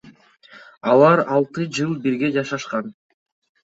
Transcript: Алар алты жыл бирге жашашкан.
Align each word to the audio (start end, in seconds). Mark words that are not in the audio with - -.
Алар 0.93 1.23
алты 1.37 1.69
жыл 1.81 1.95
бирге 2.09 2.35
жашашкан. 2.43 2.95